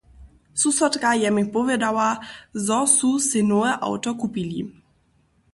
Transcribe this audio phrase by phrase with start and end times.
[0.53, 2.07] Susodka je mi powědała,
[2.65, 4.59] zo su sej nowe awto kupili.